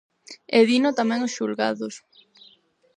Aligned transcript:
¡E 0.57 0.59
dino 0.69 0.89
tamén 0.99 1.25
os 1.27 1.35
xulgados! 1.37 1.95